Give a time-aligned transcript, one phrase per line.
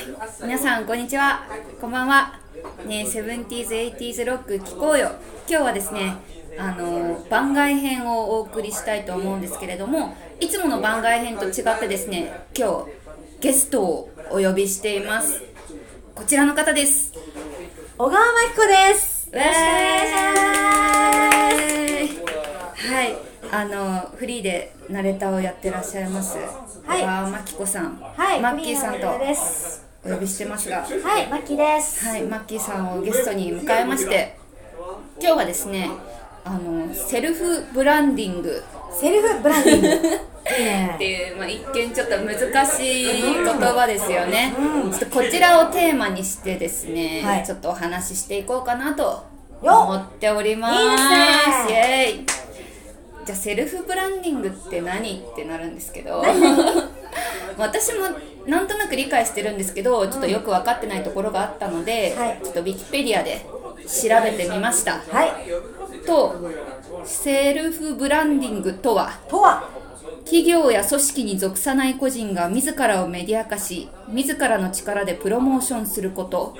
[0.42, 1.42] 皆さんこんにちは。
[1.80, 2.38] こんばんは。
[2.86, 5.10] ねセブンティーズエイティーズロック聞こうよ。
[5.48, 6.16] 今日はですね
[6.58, 12.90] あの番外編をお送りしたいと思うんですけれどもいつもの番外編と違ってですね今日
[13.40, 15.42] ゲストをお呼びしています。
[16.14, 17.12] こちらの方です。
[17.98, 19.28] 小川真紀子です。
[19.30, 20.08] よろしくお願い
[22.08, 22.92] します。
[22.92, 23.16] はい。
[23.52, 26.38] あのフリーでナレーターをやってらっしゃいます。
[26.86, 27.02] はい。
[27.02, 29.18] 小川真紀子さん、はい、マッキーさんと。
[29.18, 29.89] です。
[30.04, 30.78] お呼びしてますが。
[30.78, 30.86] は
[31.20, 32.06] い、マッキーです。
[32.06, 34.36] はい、マッキーさんをゲストに迎えまして
[35.20, 35.90] 今日はですね
[36.42, 38.62] あのセルフブランディング。
[38.98, 39.88] セルフブランディング。
[40.40, 40.96] ってね。
[40.98, 44.54] いう、まあ、一見ちょっと難しい言葉ですよね、
[44.90, 47.46] ちょっとこちらをテーマにしてですね、はい。
[47.46, 49.02] ちょっとお話ししていこうかなと
[49.62, 51.70] よ思っております。
[51.70, 52.26] イエーイ。
[53.26, 55.20] じゃあセルフブランディングって何？
[55.30, 56.24] ってなるんですけど。
[57.58, 58.06] 私も
[58.50, 62.40] なんとなく理解してるんですけどちょっとよく分かってないところがあったので、はい。
[62.42, 63.46] ちょっとウィキペディアで
[63.86, 64.98] 調べてみました。
[64.98, 65.30] はい。
[66.04, 66.36] と
[67.04, 69.70] セルフブランディングとはとは、
[70.24, 76.56] 企業や組織に属さない個人が自らをメディア化し自らの力でプロモーションすること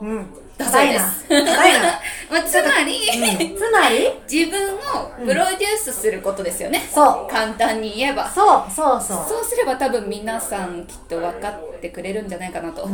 [0.00, 0.26] うん。
[0.56, 1.52] だそうです硬いな。
[1.52, 2.00] 硬いな。
[2.30, 4.78] まあ、つまり、つまり、自分を
[5.24, 7.32] プロデュースすることですよね、そう。
[7.32, 9.26] 簡単に言えばそう、そうそう。
[9.28, 12.88] そうすれば多分皆さんきっと分かってくれるんじゃないかなと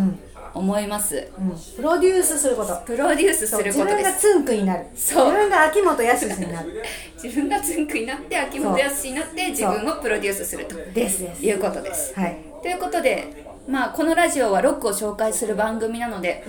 [0.54, 1.50] 思います、うん。
[1.76, 2.74] プロデュースすること。
[2.86, 4.86] プロデュースすることです自分がツンクになる。
[4.94, 6.82] そう自分が秋元康になる。
[7.22, 11.44] 自分がつんくになって秋元康になって自分をプロデュースするとですです。
[11.44, 12.36] いうことですはい。
[12.62, 16.44] ということで、まあ、このラジオはロックを紹介する番組なので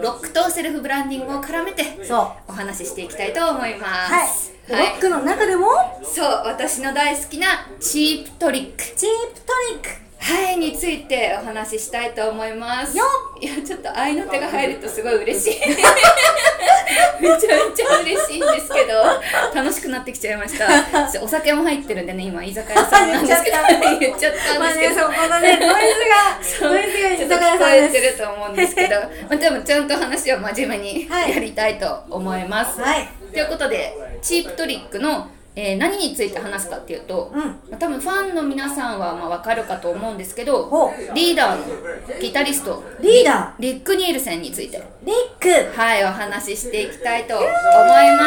[0.00, 2.28] ロックとセルフブランディングを絡めてそう。
[2.48, 4.52] お話ししていきたいと思いまはいす。
[4.68, 5.66] ロックの中でも、
[6.04, 10.01] そう私の大好きなチープトリックチープトリック。
[10.22, 12.96] はいについてお話ししたいと思います。
[12.96, 13.04] よ
[13.40, 15.60] いやちょっと愛の手が入るとすごい嬉しい。
[17.20, 18.94] めちゃめちゃ嬉しいんですけど
[19.54, 20.68] 楽しくなってきちゃいました。
[21.22, 23.56] お酒も入ってるんでね今居酒屋さんなんですけど。
[23.98, 24.58] 言っちゃった。
[24.58, 25.06] まあね、んですけど。
[25.06, 25.82] そこのね、ノイ
[26.50, 28.18] ズが、ノイズが居ちょっと酒屋聞こえてさんです。
[28.18, 31.30] ると思うんですけど、まあ、でもちゃんと話を真面目にはい。
[31.30, 32.80] やりたいと思います。
[32.80, 33.08] はい。
[33.32, 37.40] ということでチープトリックの、えー何について話すかっていうと、うん。
[37.40, 44.78] まあ多分ファンの皆さんはまあ分かるかと思うんですけどほリーダーのギタリストリーダリック・ニールセンについて。
[44.78, 45.16] ー、リッ
[45.72, 45.76] ク。
[45.78, 47.48] はいお話ししていきたいと思い
[48.16, 48.24] ま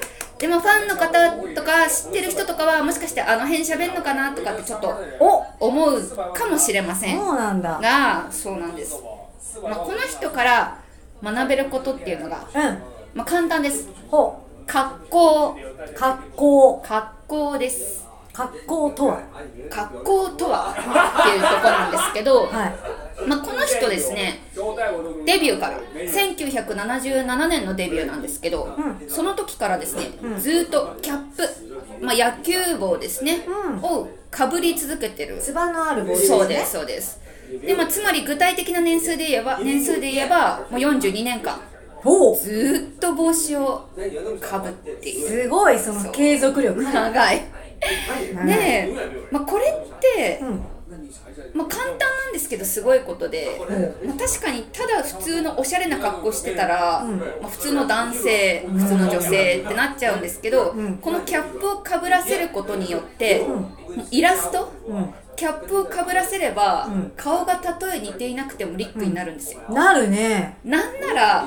[0.00, 0.16] す。
[0.38, 5.68] でもファンの方とか知ってる人とかはもしかしてあの辺喋んのかなとかってちょっとお。
[5.68, 6.02] 思う
[6.34, 7.18] かもしれません。
[7.18, 7.80] そうなんだ。
[7.82, 9.02] がそうなんです、
[9.62, 10.78] まあ、この人から
[11.22, 12.62] 学べることっていうのが、うん。
[13.14, 13.88] まあ、簡単です。
[14.08, 15.52] ほ格好。
[15.52, 15.56] う。
[15.94, 16.78] 格好。
[16.80, 19.22] 格好です格好とは？
[19.70, 20.72] 格好とは？
[20.72, 22.74] っていうところなんですけど、はい。
[23.26, 24.42] まあ、この人ですね
[25.24, 36.38] デビューから1977年のデビューなんですけど、うその時からですね、ずっとキャップ、まあ、野球帽ですね、うんをかぶり続けてるつばのあるボールですね。
[36.38, 37.20] そうですそうです
[37.64, 41.58] で、まあ、つまり具体的な年数で言えば年数で言えばもう42年間。
[42.34, 43.88] ずーっと帽子を
[44.40, 45.28] かぶっている。
[45.28, 46.82] すごい、その継続力。
[46.82, 47.42] 長い。
[48.46, 48.94] で、
[49.30, 50.64] まあ、これって、うん。
[51.54, 53.60] まあ、簡単なんですけどすごいことで、
[54.04, 57.04] まあ、確かにただ普通のおしゃれな格好してたら、
[57.40, 60.98] まあ、普通の男性普通の女性ってなっちゃうんですけど、ん。
[60.98, 63.44] このキャップをかぶらせることによって、
[64.10, 65.14] イラスト、うん。
[65.36, 70.56] キャップをかぶらせれば、ん顔がたとえ似ていなくてもリックになるんですよ、なるね。
[70.64, 71.46] なんなら、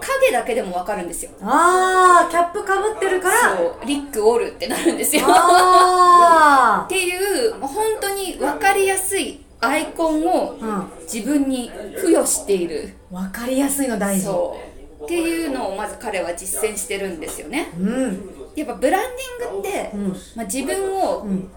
[0.00, 3.56] 影だけでもわかるんですよあー、キャップかぶってるから。
[3.56, 10.60] そうリックおるってなるんですよあ っていうもう本当に分かりやすいアイコンをー。
[10.60, 10.90] うん。
[11.02, 14.26] 自分に付与しているわかりやすいの大事。
[14.26, 14.56] そ
[15.00, 18.30] うっていうのをまず彼は実践してるんですよねうん。
[18.56, 19.02] やっぱブラン
[19.40, 21.50] ディングって、んまあ、自分をん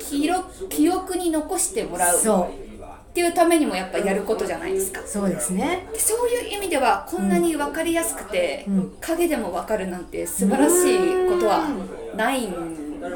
[0.00, 2.18] 記録記憶に残してもらう。
[2.18, 5.86] っていうためにもやっぱやることじゃないですかそうですね。
[5.92, 11.68] でそういう意味ではこんなに分かりやすくて、ん影でも分かるなんて素晴らしいことは
[12.16, 12.52] ないん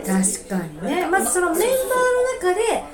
[0.05, 1.07] です確かにね。
[1.07, 2.85] まずそのメンバーの中で、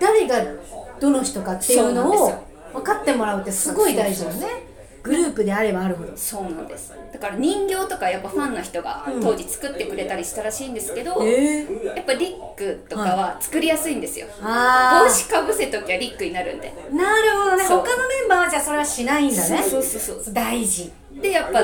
[0.00, 0.52] 誰が
[1.00, 2.32] どの人かっていうのを
[2.72, 4.67] 分かってもらうってすごい大事よね。
[5.02, 6.16] グループであればあるほど。
[6.16, 16.94] そうなんですだから人形とかやっぱファンの人が当時作ってくれたりしたらしいんですけど、えー、やっぱリックとかは作りやすいんですよ、あ帽子かぶせときはリックになるんでー。
[16.94, 17.64] なるほどね。
[17.64, 19.62] そう他のメンバーはじゃあそれはしないんだね。
[19.62, 20.92] そうそうそう大事。
[21.20, 21.60] でやっぱ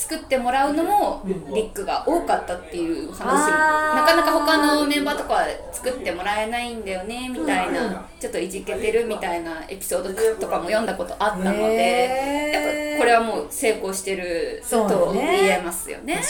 [0.00, 3.50] 作ってもらうのもリックが多かったっていう話。
[3.50, 8.02] なかなか他のメンバーとかは作ってもらえないんだよねみたいな。
[8.18, 10.08] ちょっといじけてるみたいなエピソード
[10.40, 12.62] とかも読んだことあったのでやっ
[12.94, 16.22] ぱこれはもう成功してるそうだとね言えますよね。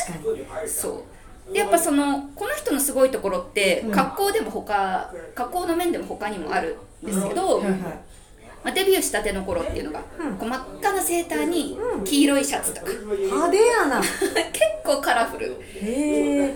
[0.66, 1.04] そ
[1.48, 7.80] うでやっぱそのこの人のすごいところって格好でも他格好の面でも他にもあるんですけど、はいはい
[8.62, 10.00] まあ、デビューしたての頃っていうのが、
[10.38, 14.00] こう真っ赤なセーターに黄色いシャツとか、派手やな。
[14.52, 15.56] 結構カラフル。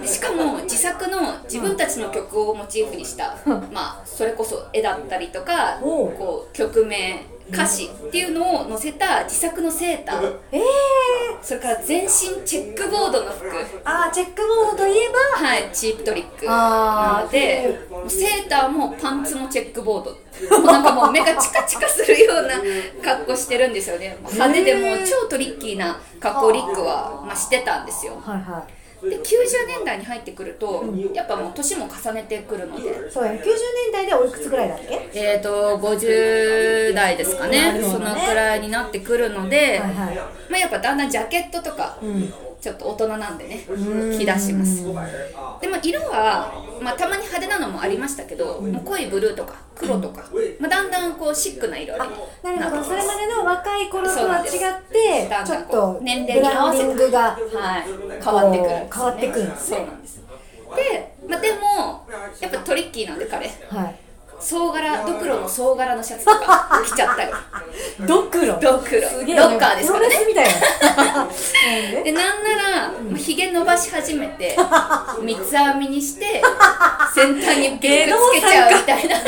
[0.07, 3.37] しかも自作の自分たちの曲をモチーフにした、
[3.73, 6.13] まあそれこそ絵だったりとか、おう。
[6.13, 10.35] こう曲名歌詞っていうのを載せた自作のセーター。
[10.53, 10.63] ええ。
[11.43, 12.09] それから全身
[12.45, 13.47] チェックボードの服。
[13.85, 15.47] あーチェックボードといえば。
[15.47, 17.79] はいチープトリックあーなので
[18.09, 20.17] セーターもパンツもチェックボード
[20.51, 22.61] なんかもう目がチカチカするような
[23.03, 24.17] 格好してるんですよね。
[24.21, 28.21] 派手でもう超トリッキーな格好をリックは、まあ、してたんですよ。
[28.21, 28.67] はいは
[29.03, 29.21] で90
[29.69, 30.83] 年代に入ってくると
[31.13, 32.89] やっぱもう年も重ねてくるので。
[32.89, 33.45] いそうや90年
[33.93, 35.11] 代でおいくつぐらいだっけ？
[35.13, 37.73] えーと50代ですかね。
[37.75, 37.83] ね。
[37.83, 40.17] そのくらいになってくるので、はいはい。
[40.49, 42.33] まあ、やっぱだんだんジャケットとか、ん
[42.65, 43.61] ちょっと大人なんでね
[44.17, 44.83] 着出します。
[45.61, 50.25] でも色は、まあ、たまに派手なのもありましたけど、もう濃いブルーとか黒とか、
[50.59, 52.85] まあ、だんだんこうシックな色になるほど。
[52.85, 54.51] それまでの若い頃とは違っ
[54.91, 60.23] てだんちょっだんことう年齢ブに合わせてはい、変わってくるね、変わってくるんですそうなんです
[60.75, 62.09] で、まあ、でも
[62.41, 63.47] やっぱトリッキーなんで彼。
[63.69, 64.04] はい
[64.45, 67.31] 総柄ドクロの総柄のシャツとか着ちゃったり
[68.07, 68.59] ドクロ？
[68.61, 69.09] ドクロ。
[69.09, 69.37] すげえ。
[69.37, 70.17] ロッカーですからね。
[70.27, 71.29] みたいな。
[72.05, 72.13] で？
[72.13, 74.57] なんなら、まあ、ひげ伸ばし始めて
[75.23, 76.43] 三つ編みにして
[77.15, 79.17] 先端にピックつけちゃうみたいな。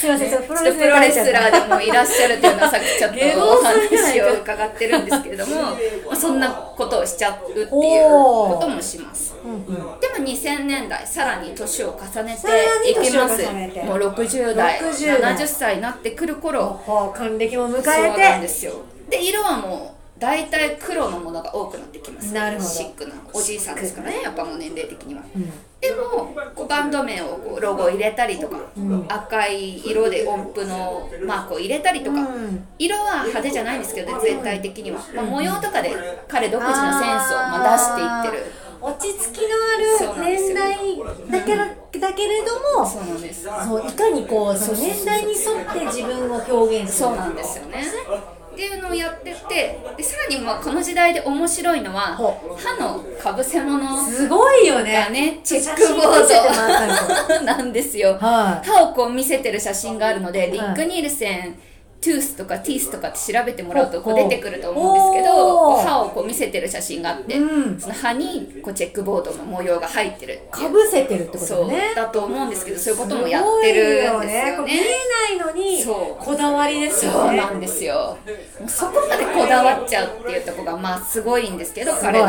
[0.00, 0.62] すいませんちょっとプロ
[1.00, 5.76] レスラーでもいらっしゃるっていうのはさっきちょっとお話を伺ってるんですけれども、ま
[6.12, 9.34] あ、そんなことをしちゃうっていうこともします。
[9.44, 12.36] でも2000年代さらに年を重ね
[12.84, 13.42] ていきます。
[13.84, 18.72] もう60代60代70歳になってくる頃還暦も迎そうなんえてですよ。
[19.08, 22.32] で色はもう大体黒のものが多くなってきます。
[22.32, 22.68] なるほど。
[22.68, 25.22] シックなおじいさんですからねやっぱもう年齢的には、
[25.78, 28.56] でもこうバンド名をこうロゴを入れたりとか、
[29.08, 32.66] 赤い色で音符のマークを入れたりとか、うん。
[32.78, 35.94] 色は派手じゃないんですけどね全体的には、まあ、模様とかで
[36.28, 38.52] 彼独自のセンスをまあ出していってる。
[38.78, 39.48] 落ち着きの
[40.14, 40.76] ある年代
[41.30, 41.66] だけだ
[42.00, 43.44] だけれどもそうなんです。
[43.44, 47.84] そういかにこうその年代に沿って自分を表現するそうなんですよね。
[48.56, 55.10] っていうのをやっててでさらにまあこの時代で面白いのはほ歯のかぶせ物すごいよがね。
[55.10, 58.66] ねチェックボード なんですよ、はい。
[58.66, 61.58] 歯をこう見せてる写真があるので、リック・ニールセン
[62.06, 67.80] トゥースとかティースとかって調べてもらうとこう出てくると思うんですけど歯をこう見せてる写真があって、うん。
[67.80, 70.40] その歯にこうチェックボードの模様が入ってる。
[70.52, 74.80] かぶせてるってことそうだねだと思うんですけどそういうこともやってるんですよこう見ね
[75.28, 77.18] えないのにこだわりですよね。
[77.18, 78.16] そうなんですよ。
[78.68, 82.28] そこまでこだわっちゃうっていうところがまあすごいんですけど彼の、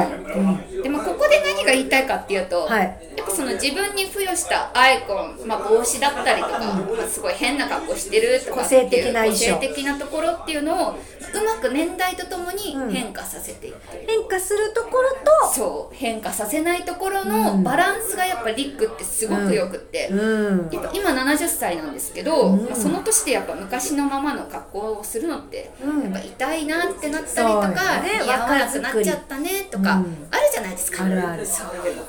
[0.81, 15.95] でもここで何が言いたいかっていうと、はいその自分に付与したアイコン、まあ、帽子だったりとか、まあ、すごい変な格好してるとか個性的な個性的なところっていうのをうまく年代とともに変化させていってる、変化するところとそう。
[15.95, 20.69] 変化させないところのバランスがやっぱリックってすごくよくって、うん。
[20.71, 26.04] やっぱ今70歳なんですけど、まあその年でやっぱ昔のままの格好をするのって、うん。
[26.04, 28.21] やっぱ痛いなってなったりとか、ね。
[28.23, 30.28] 似合わなくなっちゃったねとか、うん。
[30.31, 31.06] あるじゃないですか。
[31.06, 31.45] あるある。
[31.45, 31.87] そう。
[31.87, 32.04] いうの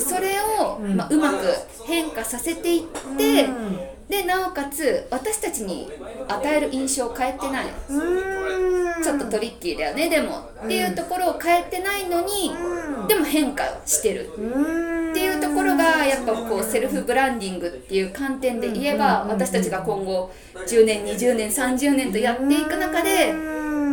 [0.00, 1.46] それを、まあ、うまく
[1.86, 2.82] 変化させていっ
[3.16, 3.78] て、うん。
[4.08, 5.88] でなおかつ私たちに
[6.26, 9.02] 与える印象を変えてない、うん。
[9.02, 13.06] ちょっとトリッキーだよねでも、っていうところを変えてないのに、うん。
[13.06, 14.30] でも変化してる。
[14.36, 15.10] うん。
[15.10, 23.32] っていうところがやっぱこうセルフブランディングっていう観点で言えば私たちが今後10年20年30年とやっていく中で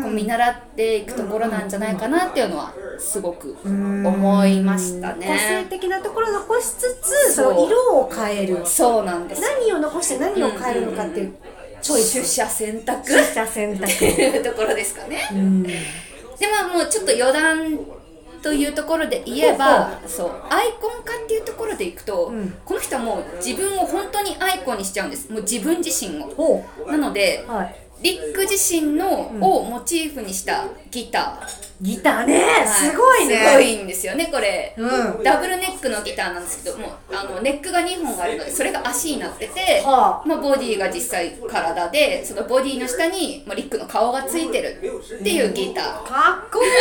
[0.03, 5.29] こう見習っていくところなんじゃないかなっていうのはすごく思いました個性
[5.63, 8.65] ね的なところを残しつつその色を変える。
[8.65, 9.41] そうなんです。
[9.41, 11.35] 何を残して何を変えるのかっていう
[11.81, 12.13] チョイス。
[12.13, 13.07] 取捨選択。
[13.07, 13.85] 取捨選択。
[13.85, 15.29] っていうところですかね。
[15.31, 15.63] うん。
[15.63, 15.73] で
[16.51, 17.79] まあもうちょっと余談
[18.41, 20.31] というところで言えばそう。
[20.49, 22.53] アイコン化っていうところでいくと、うん。
[22.65, 25.31] この人はもう自分を本当にアイコンにしちゃうんです。
[25.31, 26.27] もう自分自身を。
[26.27, 27.75] ほなのでうはい。
[28.01, 32.67] リック自身のをモチーフにしたギター、ギターね、はい。
[32.67, 33.37] すごいね。
[33.37, 35.23] すごいんですよねこれ、うん。
[35.23, 40.27] ダブルネックのギターなんですけどもあのネックが2本あるのでそれが足になってて、はあ。
[40.27, 44.81] まあ、ボディが実際体でそのボディの下に、まあ、リックの顔がついてる
[45.19, 46.03] っていうギター。
[46.03, 46.71] かっこいい。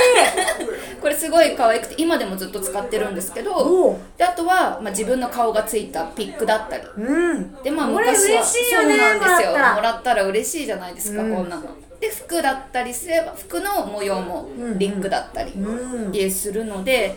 [1.00, 3.96] これすごい可愛くて今でもずっと使ってるんですけおどう。
[4.16, 6.84] であとは、まあ、自分の顔がついたピックだったり。
[6.96, 7.62] うん。
[7.62, 9.50] でまあ昔はそうなんですよ。
[9.52, 11.34] もらったもらったら嬉しいじゃないですか、うん。
[11.34, 11.68] こんなの
[12.00, 17.16] で服だったりすれば服の模様もリックだったりするので、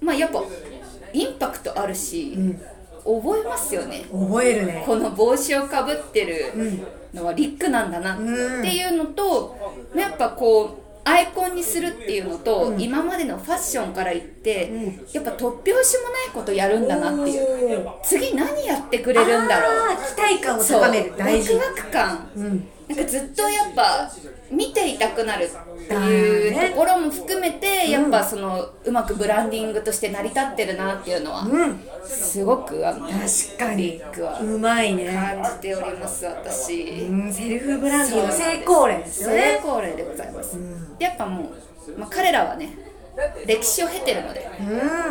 [0.00, 0.42] まあやっぱ
[1.12, 2.36] インパクトあるし、
[3.04, 4.04] 覚えますよね。
[4.12, 4.82] 覚えるね。
[4.86, 6.52] この帽子をかぶってる
[7.12, 8.22] のはリックなんだなって
[8.74, 9.56] いうのと、
[9.96, 14.70] やっぱこうアイコンにするっていうのと、今までのファッションから言って、
[15.12, 17.88] やっぱ突拍子もないことやるんだなっていう。
[18.04, 19.96] 次何やってくれるんだろう。
[20.16, 21.12] 期待感を高める。
[21.18, 21.54] 大事。
[21.54, 24.10] ワクワク感、うんなんかずっとやっぱ
[24.50, 25.48] 見ていたくなるっ
[25.88, 31.80] ていうところも含めて、やっぱそのうまくブランディングとして成り立ってるなっていうのは、うん。
[32.04, 34.00] すごくあの確かに。
[34.42, 35.06] うまいね。
[35.06, 40.56] 感じております私、うんセルフブランディングの成功例ですよ成ね功例でございます、
[40.98, 41.52] でやっぱも
[41.88, 42.76] う、まあ、彼らはね
[43.46, 44.64] 歴史を経てるのでう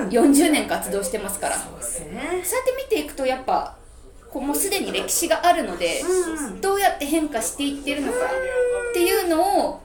[0.06, 0.10] ん。
[0.10, 1.56] 40年活動してますから。
[1.58, 3.78] そうやって見ていくとやっぱ
[4.32, 6.02] こうもうすでに歴史があるので、
[6.62, 9.82] どうやって変化していってるのかっていうのを、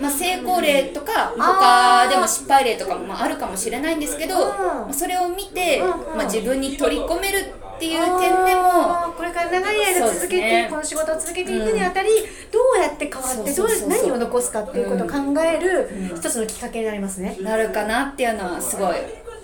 [0.00, 5.82] まあ、成功例とか他でも失敗例とかもまああるかもしれないんですけど、まあそれを見て、
[6.14, 10.66] まあ、自分に取り込めるっていう点でもこれから長い間続けて、ね。
[10.68, 12.08] この仕事を続けていくにあたり、
[12.52, 18.96] どうやって変わってどう何を残すかっていうことを考える一つのきっかけになりますね、なるかなっていうのはすごい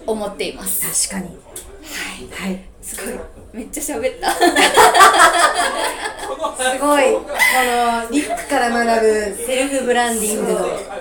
[0.07, 1.09] 思っています。
[1.11, 1.39] 確かに。
[2.37, 3.15] はい、はい、すごい。
[3.53, 4.31] めっちゃ喋った。
[4.31, 4.41] す
[6.79, 7.13] ごい。
[7.15, 10.53] このリックから学ぶセルフブランディング。
[10.53, 10.59] の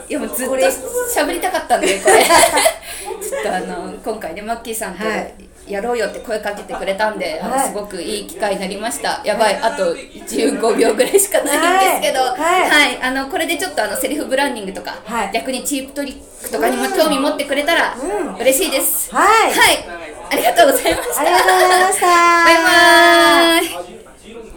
[0.07, 2.23] いやもうずっと喋りたかったんでこれ。
[2.23, 5.33] ちょっとあの今回ねマッキーさんとはい。
[5.65, 7.67] やろうよって声かけてくれたんで、あのはい。
[7.69, 9.21] すごくいい機会になりました。
[9.23, 9.55] やばい。
[9.55, 12.19] あと15秒ぐらいしかないんですけど。
[12.19, 12.95] は、はい。
[12.95, 13.01] い。
[13.01, 15.31] あのこれでちょっとあのセルフブランディングとか、はい。
[15.33, 18.35] 逆にチープトリックとかにも興味持ってくれたらうん。
[18.35, 19.53] 嬉しいです、はい。
[19.53, 19.85] はい、
[20.33, 21.21] ありがとうございました。
[21.21, 22.07] ありがとうございました。
[22.07, 23.92] バイバーイ